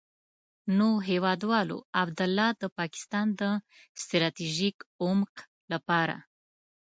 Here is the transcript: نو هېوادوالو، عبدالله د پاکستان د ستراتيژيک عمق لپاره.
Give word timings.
نو 0.77 0.89
هېوادوالو، 1.09 1.77
عبدالله 2.01 2.49
د 2.61 2.63
پاکستان 2.79 3.27
د 3.39 3.41
ستراتيژيک 4.01 4.77
عمق 5.03 5.33
لپاره. 5.71 6.15